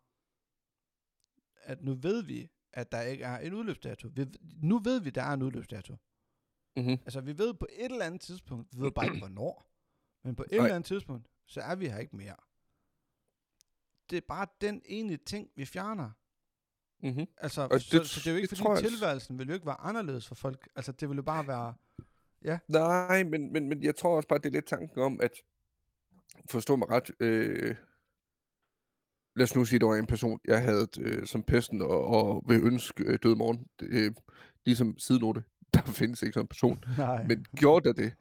[1.63, 4.09] at nu ved vi, at der ikke er en udløbsdato.
[4.15, 4.27] Vi,
[4.63, 5.97] nu ved vi, at der er en udløbsdato.
[6.77, 6.93] Mm-hmm.
[6.93, 9.71] Altså, vi ved på et eller andet tidspunkt, vi ved bare ikke, hvornår,
[10.25, 10.59] men på et Nej.
[10.59, 12.37] eller andet tidspunkt, så er vi her ikke mere.
[14.11, 16.11] Det er bare den ene ting, vi fjerner.
[17.03, 17.27] Mm-hmm.
[17.39, 19.55] Altså, Og så, det så det er jo ikke, det fordi jeg- tilværelsen vil jo
[19.55, 20.69] ikke være anderledes for folk.
[20.77, 21.75] Altså, det vil jo bare være...
[22.69, 25.31] Nej, men, men, men jeg tror også bare, det er lidt tanken om, at
[26.51, 27.77] forstå mig ret, øh,
[29.37, 32.05] lad os nu sige, at der var en person, jeg havde øh, som pesten og,
[32.07, 33.67] og vil ønske øh, død morgen.
[33.81, 34.13] Det, øh,
[34.65, 35.45] ligesom sidenote,
[35.75, 36.85] der findes ikke sådan en person.
[36.99, 37.25] Nej.
[37.27, 38.13] Men gjorde der det,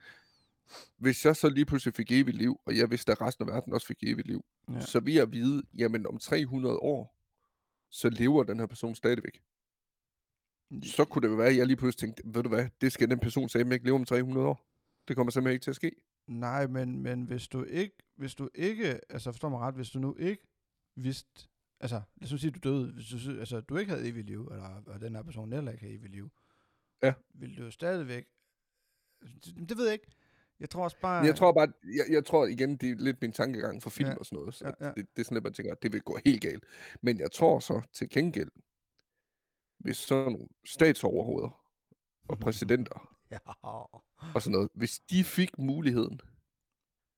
[0.98, 3.74] hvis jeg så lige pludselig fik evigt liv, og jeg vidste, at resten af verden
[3.74, 4.82] også fik evigt liv, Ja.
[4.82, 7.16] så vil jeg vide, jamen om 300 år,
[7.92, 9.42] så lever den her person stadigvæk.
[10.84, 13.20] Så kunne det være, at jeg lige pludselig tænkte, ved du hvad, det skal den
[13.20, 14.66] person simpelthen ikke leve om 300 år.
[15.08, 15.92] Det kommer simpelthen ikke til at ske.
[16.28, 20.00] Nej, men, men hvis du ikke, hvis du ikke, altså forstår mig ret, hvis du
[20.00, 20.48] nu ikke
[20.96, 21.48] vidste,
[21.80, 24.82] altså lad os sige, du døde, hvis du, altså du ikke havde evigt liv, eller
[24.86, 26.30] og den her person heller ikke havde evigt liv,
[27.04, 27.14] Ja.
[27.34, 28.26] vil du stadigvæk,
[29.22, 30.12] det, det ved jeg ikke,
[30.60, 33.32] jeg tror også bare, jeg tror bare, jeg, jeg tror igen, det er lidt min
[33.32, 34.92] tankegang for film Ja, og sådan noget, så ja, ja.
[34.94, 36.66] Det, det er sådan, at man tænker, at det vil gå helt galt.
[37.02, 38.52] Men jeg tror så til gengæld,
[39.80, 41.62] hvis sådan nogle statsoverhoveder
[42.30, 43.38] og præsidenter ja,
[44.36, 46.22] og sådan noget, hvis de fik muligheden,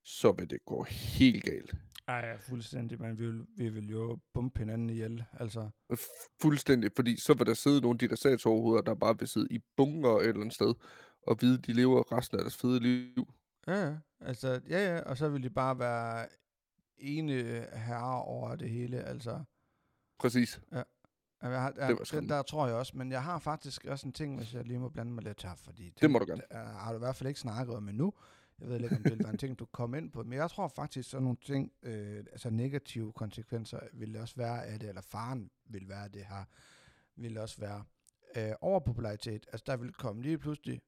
[0.04, 1.76] så vil det gå helt galt.
[2.08, 5.70] ej, fuldstændig, man vi vil, vi vil jo bumpe hinanden ihjel, altså,
[6.42, 9.48] Fuldstændig, fordi så vil der sidde nogle af de der statsoverhoveder, der bare vil sidde
[9.52, 10.74] i bunker et eller andet sted,
[11.28, 13.34] og vide, at de lever resten af deres fede liv.
[13.68, 16.28] ja, altså, ja, ja, og så vil de bare være
[16.98, 17.34] ene
[17.74, 19.44] herre over det hele, altså,
[20.20, 20.62] Præcis.
[20.72, 20.84] Ja,
[21.42, 24.14] Jeg har, var jeg, den der tror jeg også, men jeg har faktisk også en
[24.14, 26.42] ting, hvis jeg lige må blande mig lidt her, fordi Det må du gerne.
[26.52, 28.14] det har du i hvert fald ikke snakket om endnu.
[28.60, 30.50] Jeg ved ikke, om det vil være en ting, du kommer ind på, men jeg
[30.50, 35.02] tror faktisk, sådan nogle ting, øh, altså negative konsekvenser, vil også være af det, eller
[35.02, 36.44] faren vil være det her,
[37.16, 37.84] vil også være
[38.38, 39.46] øh, overpopularitet.
[39.52, 40.82] Altså der vil komme lige pludselig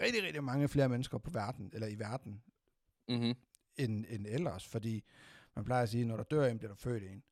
[0.00, 2.42] rigtig, rigtig mange flere mennesker på verden, eller i verden,
[3.08, 3.34] Mm-hmm.
[3.76, 5.04] end, end ellers, fordi
[5.56, 7.22] man plejer at sige, når der dør en, bliver der født en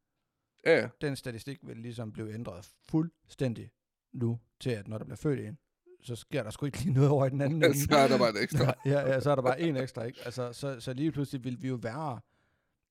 [0.66, 0.88] Ja, ja.
[1.00, 3.70] den statistik vil ligesom blive ændret fuldstændig
[4.12, 5.58] nu, til at når der bliver født en,
[6.02, 7.78] så sker der sgu ikke lige noget over i den anden ende.
[7.80, 8.74] så er der bare et ekstra.
[8.84, 10.20] ja, ja, så er der bare en ekstra, ikke?
[10.24, 12.20] Altså, så, så lige pludselig vil vi jo være...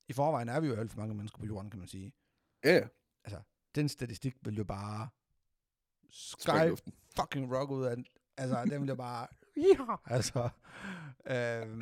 [0.08, 2.14] I forvejen er vi jo alt for mange mennesker på jorden, kan man sige.
[2.64, 2.88] Ja,
[3.30, 3.38] ja.
[3.76, 5.10] Den statistik vil jo bare
[6.10, 6.82] sky
[7.16, 8.06] fucking rock ud af den.
[8.38, 9.28] Altså, den vil jo bare...
[9.58, 10.50] Ja, altså...
[11.30, 11.82] Øhm,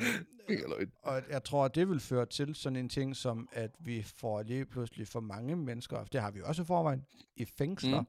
[1.02, 4.64] og jeg tror, det vil føre til sådan en ting, som at vi får lige
[4.64, 8.00] pludselig for mange mennesker, det har vi også i forvejen, i fængsler.
[8.00, 8.06] Mm.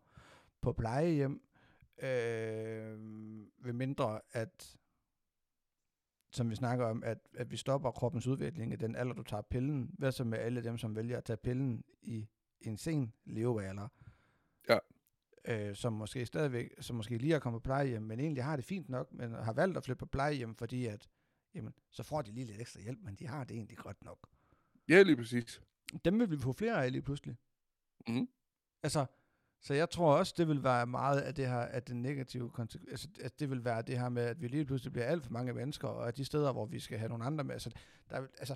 [0.61, 1.41] på plejehjem,
[2.01, 2.97] øh,
[3.59, 4.77] ved mindre at,
[6.31, 9.41] som vi snakker om, at, at vi stopper kroppens udvikling i den alder, du tager
[9.41, 9.91] pillen.
[9.97, 12.27] Hvad så med alle dem, som vælger at tage pillen i
[12.61, 13.87] en sen levealder?
[15.47, 18.65] Øh, som måske stadigvæk, som måske lige er kommet på plejehjem, men egentlig har det
[18.65, 21.09] fint nok, men har valgt at flytte på plejehjem, fordi at,
[21.55, 24.27] jamen, så får de lige lidt ekstra hjælp, men de har det egentlig godt nok.
[24.89, 25.61] Ja, lige præcis.
[26.05, 27.37] Dem vil vi få flere af lige pludselig.
[28.07, 28.27] Mhm.
[28.83, 29.05] Altså,
[29.61, 32.91] så jeg tror også, det vil være meget af det her, at den negative konsekvens,
[32.91, 35.31] altså, at det vil være det her med, at vi lige pludselig bliver alt for
[35.31, 37.71] mange mennesker, og at de steder, hvor vi skal have nogle andre med, altså,
[38.09, 38.55] der, vil- altså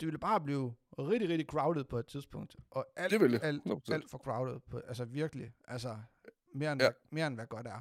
[0.00, 3.42] det vil bare blive rigtig, rigtig crowded på et tidspunkt, og alt, Det vil jeg.
[3.42, 3.92] alt, 100%.
[3.94, 5.98] alt for crowded, på, altså virkelig, altså
[6.54, 6.86] mere end, Ja.
[6.88, 7.80] hvad, mere end hvad godt er.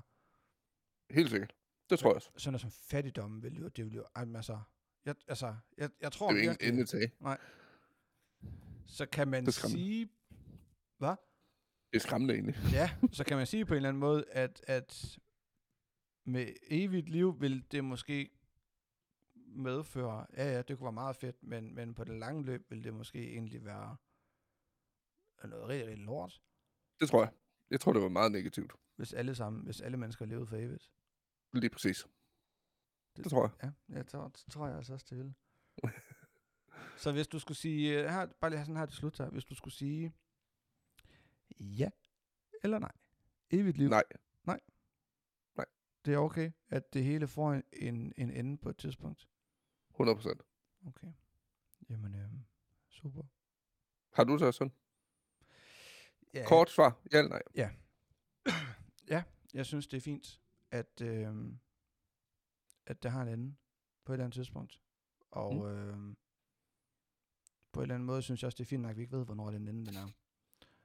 [1.13, 1.53] Helt sikkert.
[1.89, 2.31] Det tror jeg også.
[2.37, 4.59] Sådan noget som fattigdom vil jo, det vil jo, altså,
[5.05, 7.11] jeg, altså, jeg, jeg tror Det er jo ingen ende til.
[8.85, 10.09] så kan man sige,
[10.97, 11.15] hvad?
[11.91, 12.55] Det er skræmmende egentlig.
[12.73, 15.19] Ja, så kan man sige på en eller anden måde, at, at
[16.23, 18.29] med evigt liv vil det måske
[19.55, 22.83] medføre, ja ja, det kunne være meget fedt, men, men på det lange løb vil
[22.83, 23.97] det måske egentlig være
[25.43, 26.41] noget rigtig, rigtig lort,
[26.99, 27.31] Det tror jeg.
[27.71, 28.71] Jeg tror, det var meget negativt.
[28.95, 30.91] hvis alle sammen, hvis alle mennesker levede for evigt.
[31.53, 32.07] Lige præcis.
[33.17, 33.73] Det tror jeg.
[33.89, 35.33] Ja, jeg tror, det tror jeg altså også, det vil.
[37.03, 39.45] så hvis du skulle sige, øh, her, bare lige sådan her til slut her, hvis
[39.45, 40.13] du skulle sige
[41.59, 41.89] ja
[42.63, 42.91] eller nej,
[43.49, 44.03] evigt liv, Nej.
[46.05, 49.29] det er okay, at det hele får en, en, en ende på et tidspunkt.
[49.89, 50.41] 100 procent.
[50.87, 51.13] Okay.
[51.89, 52.45] Jamen, øhm,
[52.89, 53.23] super.
[54.13, 54.73] Har du så sådan?
[56.33, 57.01] Ja, Kort svar.
[57.13, 57.41] Ja eller nej?
[59.09, 60.41] ja, jeg synes, det er fint,
[60.71, 61.59] at, øhm,
[62.85, 63.55] at det har en ende
[64.05, 64.81] på et eller andet tidspunkt.
[65.31, 65.65] Og mm.
[65.65, 66.17] øhm,
[67.71, 69.17] på en eller anden måde synes jeg også, det er fint nok, at vi ikke
[69.17, 70.07] ved, hvornår den ende den er.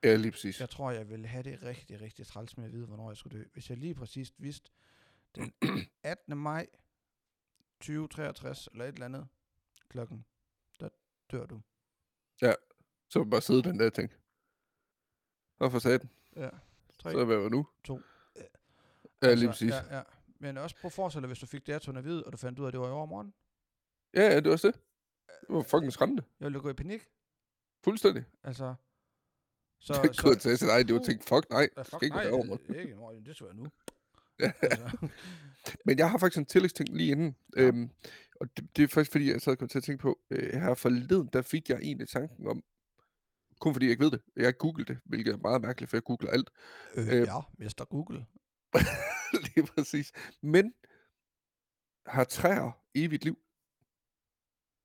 [0.02, 0.61] Ja, lige præcis.
[0.61, 3.38] Jeg tror, jeg ville have det rigtig, rigtig træls med at vide, hvornår jeg skulle
[3.38, 3.44] dø.
[3.52, 4.70] Hvis jeg lige præcis vidste
[5.35, 5.52] den
[6.02, 6.38] 18.
[6.38, 6.66] maj
[7.80, 9.28] 2063 eller et eller andet
[9.88, 10.24] klokken,
[10.80, 10.88] der
[11.30, 11.61] dør du.
[13.09, 14.14] Så bare sidde den der og tænke.
[15.56, 16.10] Hvorfor sagde den?
[16.36, 16.48] Ja.
[16.98, 17.66] Tre, Så hvad var nu?
[17.84, 18.00] to.
[19.22, 19.70] Ja, lige præcis.
[19.70, 20.02] Ja, ja.
[20.38, 22.58] Men også prøv at forestille dig, hvis du fik datoen at vide, og du fandt
[22.58, 23.34] ud af, at det var i overmorgen.
[24.14, 24.74] Ja, ja, det var også det.
[25.26, 26.22] Det var fucking skræmmende.
[26.40, 27.08] Jeg ville gå i panik.
[27.84, 28.24] Fuldstændig.
[28.44, 28.74] Altså,
[29.80, 31.86] så, Så, så kunne jeg tage til dig, det var tænkt, fuck nej, Ja, det
[31.86, 32.56] fuck, skal ikke nej, være over.
[32.56, 33.66] det er ikke det skal være nu.
[34.40, 34.52] Ja.
[34.62, 35.08] Altså,
[35.84, 37.36] Men jeg har faktisk en tillægsting lige inden.
[37.56, 37.62] Ja.
[37.62, 37.68] Ja.
[37.68, 37.90] Øhm,
[38.40, 40.60] og det, det er faktisk fordi, jeg sad og kom til at tænke på, øh,
[40.60, 42.62] her forleden, der fik jeg egentlig tanken om,
[43.60, 45.96] kun fordi jeg ikke ved det, jeg har googlet det, hvilket er meget mærkeligt, for
[45.96, 46.50] jeg googler alt.
[46.94, 47.84] øh, Øh, ja, Mr.
[47.90, 48.26] Google.
[49.54, 50.12] lige præcis.
[50.42, 50.74] Men
[52.06, 53.38] har træer evigt liv?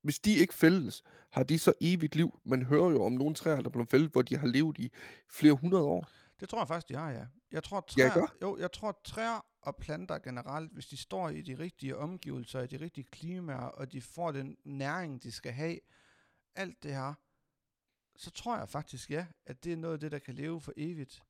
[0.04, 2.40] Hvis de ikke fældes, har de så evigt liv?
[2.46, 4.92] Man hører jo om nogle træer, der bliver fældet, hvor de har levet i
[5.30, 6.08] flere hundrede år.
[6.40, 7.26] Det tror jeg faktisk, de har, ja.
[7.52, 8.36] Jeg tror, Ja, træer, gør.
[8.42, 12.68] jo, jeg tror, træer og planter generelt, hvis de står i de rigtige omgivelser, i
[12.68, 15.80] de rigtige klimaer, og de får den næring, de skal have,
[16.56, 17.14] alt det her,
[18.16, 20.74] så tror jeg faktisk, ja, at det er noget af det, der kan leve for
[20.78, 21.24] evigt.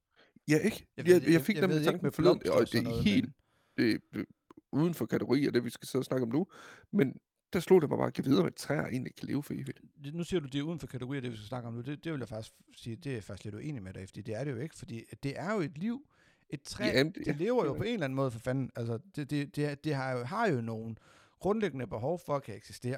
[0.48, 0.88] Ja, ikke?
[0.98, 3.30] Jeg ved- jeg, jeg jeg- fik jeg nemlig tanken med forleden, og det er helt
[3.78, 4.24] det, er
[4.72, 6.48] uden for kategori af det, vi skal sidde og snakke om nu.
[6.92, 7.16] Men
[7.54, 9.82] der slog det mig bare, at jeg vide, at træer egentlig kan leve for evigt.
[10.04, 11.74] Det, nu siger du, det er uden for kategori af det, vi skal snakke om
[11.74, 11.82] nu.
[11.82, 14.22] Det, det vil jeg faktisk sige, det er jeg faktisk lidt uenig med dig, fordi
[14.22, 16.08] det er det jo ikke, fordi det er jo et liv.
[16.50, 18.40] Et træ, Jamen, det ja, lever jo det er på en eller anden måde for
[18.40, 18.72] fanden.
[18.76, 20.96] Altså, det, det, det, det har, jo, har jo nogle
[21.40, 22.98] grundlæggende behov for at kan eksistere.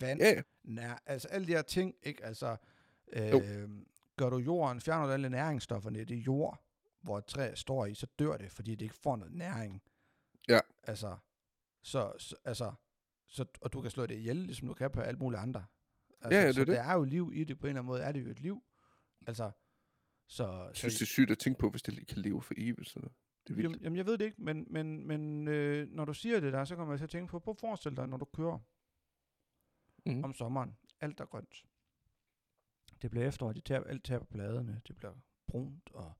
[0.00, 0.42] Vand, Ja, ja.
[0.64, 2.24] nær, altså alle de her ting, ikke?
[2.24, 2.56] Altså,
[3.16, 3.40] Jo.
[3.42, 3.68] øh,
[4.16, 6.64] gør du jorden, fjerner du alle næringsstofferne i det jord,
[7.00, 9.82] hvor et træ står i, så dør det, fordi det ikke får noget næring.
[10.48, 10.60] Ja.
[10.82, 11.16] Altså,
[11.82, 12.72] så, så altså,
[13.28, 15.64] så, og du kan slå det ihjel, ligesom du kan på alt muligt andre.
[16.20, 16.68] Altså, ja, det er så det.
[16.68, 18.40] der er jo liv i det, på en eller anden måde er det jo et
[18.40, 18.62] liv.
[19.26, 19.50] Altså,
[20.28, 22.54] så, Jeg så synes, det er sygt at tænke på, hvis det kan leve for
[22.56, 22.88] evigt.
[22.88, 23.62] Så det er vildt.
[23.62, 26.64] Jamen, jamen, jeg ved det ikke, men, men, men øh, når du siger det der,
[26.64, 28.58] så kommer jeg til at tænke på, prøv at forestille dig, når du kører
[30.06, 30.24] Mhm.
[30.24, 31.64] om sommeren, alt er grønt.
[33.04, 35.14] Det bliver efterår, de tager, alt tager på bladene, det bliver
[35.46, 36.12] brunt og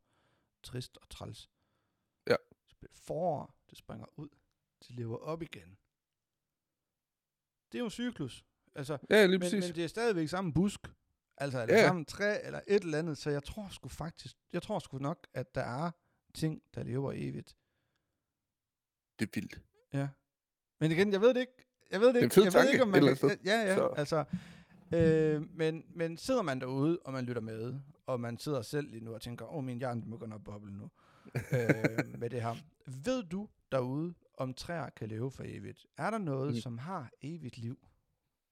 [0.62, 1.50] trist og træls.
[2.26, 2.36] Ja.
[2.66, 4.28] Så bliver det forår, det springer ud,
[4.88, 5.78] det lever op igen.
[7.72, 8.44] Det er jo en cyklus.
[8.74, 9.64] Altså, Ja, lige men, præcis.
[9.64, 10.80] men det er stadigvæk samme busk.
[11.36, 13.18] Altså, eller Ja, samme træ, eller et eller andet.
[13.18, 15.90] Så jeg tror sgu faktisk, jeg tror sgu nok, at der er
[16.34, 17.56] ting, der lever evigt.
[19.18, 19.60] Det er vildt.
[19.92, 20.08] Ja.
[20.80, 21.66] Men igen, jeg ved det ikke.
[21.90, 22.34] Jeg ved det Det ikke.
[22.36, 24.24] jeg ved tanke ikke, om man kan, ja, ja, Så- altså.
[24.92, 29.04] Øh, men, men sidder man derude, og man lytter med, og man sidder selv lige
[29.04, 30.90] nu og tænker, åh, oh, min hjerne begynder at boble nu,
[31.34, 32.54] øh, med det her.
[33.04, 35.86] Ved du derude, om træer kan leve for evigt?
[35.96, 36.60] Er der noget, Mm.
[36.60, 37.78] som har evigt liv?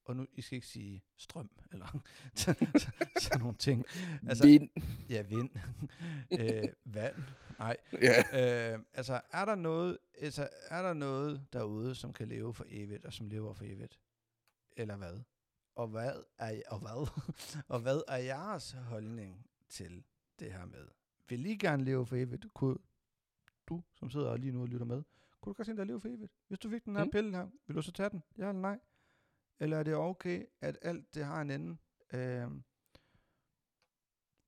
[0.04, 2.02] Og nu, I skal ikke sige strøm, eller
[3.20, 3.84] sådan nogle ting.
[4.28, 4.68] Altså, Vind.
[5.08, 5.50] ja, vind,
[6.40, 7.14] øh, vand,
[7.58, 7.76] nej.
[8.02, 8.72] Ja.
[8.74, 13.04] Øh, altså, er der noget, altså, er der noget derude, som kan leve for evigt,
[13.04, 14.00] og som lever for evigt?
[14.76, 15.20] Eller hvad?
[15.74, 17.08] Og hvad er, og hvad,
[17.74, 20.04] og hvad er jeres holdning til
[20.38, 20.88] det her med?
[21.28, 22.46] Vil I gerne leve for evigt?
[22.54, 22.76] Kunne
[23.66, 25.02] du, som sidder lige nu og lytter med,
[25.40, 26.32] kunne du godt tænke dig at leve for evigt?
[26.48, 27.10] Hvis du fik den her Mm.
[27.10, 28.22] pille her, vil du så tage den?
[28.38, 28.78] Ja eller nej?
[29.60, 31.76] Eller er det okay, at alt det har en ende?
[32.12, 32.50] Øh,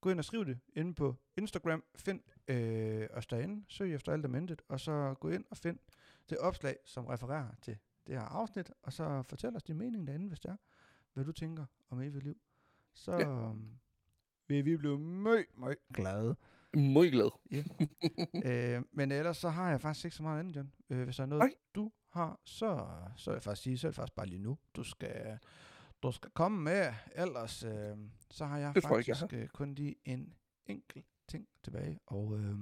[0.01, 1.85] gå ind og skriv det inde på Instagram.
[1.97, 3.65] Find øh, os derinde.
[3.69, 4.63] Søg efter alt om intet.
[4.69, 5.79] Og så gå ind og find
[6.31, 8.73] det opslag, som refererer til det her afsnit.
[8.83, 10.57] Og så fortæl os din mening derinde, hvis det er,
[11.15, 12.41] hvad du tænker om evigt liv.
[12.95, 13.47] Så Ja.
[13.47, 13.53] ja.
[14.49, 16.37] vil vi blive møg, møg glade.
[16.75, 17.31] Meget glad.
[18.79, 20.73] øh, men ellers så har jeg faktisk ikke så meget andet, John.
[20.91, 21.55] Øh, hvis der er noget, Nej.
[21.75, 24.59] du har, så, så vil jeg faktisk sige, så er det faktisk bare lige nu,
[24.77, 25.39] du skal,
[26.03, 26.93] du skal komme med.
[27.15, 27.97] Ellers øh,
[28.31, 30.35] så har jeg Det tror jeg faktisk øh, kun lige en
[30.67, 32.59] enkelt ting tilbage, og øh,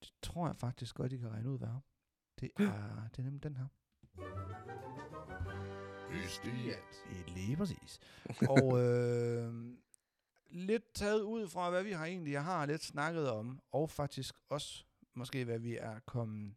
[0.00, 1.68] det tror jeg faktisk godt, I kan regne ud, hvad.
[2.40, 3.66] Det er, det er nemlig den her.
[7.34, 8.00] Lige præcis.
[8.48, 9.54] og øh,
[10.50, 14.34] lidt taget ud fra, hvad vi har egentlig jeg har lidt snakket om, og faktisk
[14.48, 16.54] også måske, hvad vi er kommet,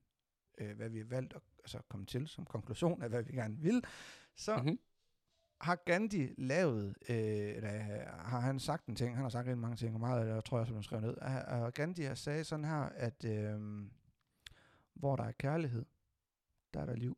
[0.57, 3.57] øh, hvad vi har valgt at altså, komme til som konklusion af, hvad vi gerne
[3.57, 3.83] vil,
[4.35, 4.79] så Mhm.
[5.61, 7.15] har Gandhi lavet, øh,
[7.55, 10.19] eller øh, har han sagt en ting, han har sagt rigtig mange ting, og meget
[10.19, 12.65] af det, jeg tror jeg, som han skrev ned, og, og Gandhi har sagt sådan
[12.65, 13.61] her, at øh,
[14.93, 15.85] hvor der er kærlighed,
[16.73, 17.17] der er der liv.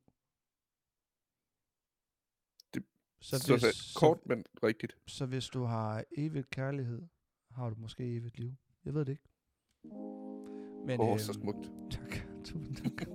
[3.22, 4.98] Så, Så, så kort, men rigtigt.
[5.08, 7.02] så hvis du har evigt kærlighed,
[7.52, 8.52] har du måske evigt liv.
[8.86, 9.24] Jeg ved det ikke.
[10.86, 11.72] Men, Åh, øhm, oh, så smukt.
[11.92, 12.18] Tak.
[12.46, 13.08] Tusind tak.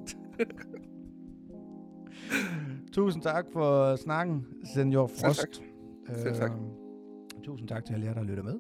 [2.93, 5.41] Tusind tak for snakken, Senior Selv Frost.
[5.41, 6.17] tak.
[6.19, 6.51] Selv tak.
[6.51, 8.59] Øhm, tusind tak til alle jer, der lytter med.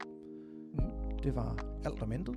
[1.22, 2.36] Det var alt om intet.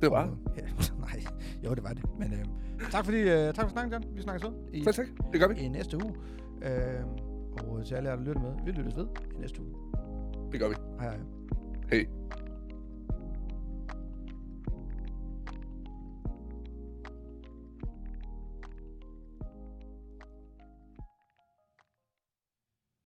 [0.00, 0.62] Det var Og- Ja,
[1.00, 1.24] nej,
[1.64, 2.04] jo, det var det.
[2.18, 2.44] Men øh,
[2.90, 4.16] tak, fordi, øh, tak for snakken, John.
[4.16, 5.06] Vi snakkes ved i, Selv tak.
[5.32, 5.54] Det gør vi.
[5.60, 6.14] i næste uge.
[6.62, 7.04] Øh,
[7.56, 9.74] og til alle jer, der lytter med, vi lyttes ved i næste uge.
[10.52, 10.74] Det gør vi.
[11.00, 11.18] Hej hej.
[11.90, 12.06] Hej.